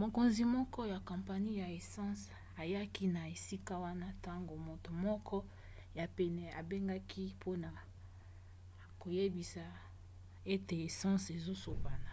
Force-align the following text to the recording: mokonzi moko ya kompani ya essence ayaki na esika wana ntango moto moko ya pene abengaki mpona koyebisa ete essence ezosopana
mokonzi 0.00 0.42
moko 0.56 0.80
ya 0.92 0.98
kompani 1.08 1.50
ya 1.62 1.66
essence 1.78 2.22
ayaki 2.62 3.04
na 3.14 3.22
esika 3.34 3.74
wana 3.84 4.06
ntango 4.18 4.54
moto 4.66 4.90
moko 5.06 5.36
ya 5.98 6.06
pene 6.16 6.44
abengaki 6.60 7.22
mpona 7.36 7.70
koyebisa 9.00 9.64
ete 10.54 10.74
essence 10.88 11.26
ezosopana 11.38 12.12